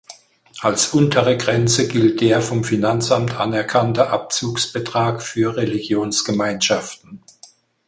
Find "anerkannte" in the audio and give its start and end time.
3.39-4.07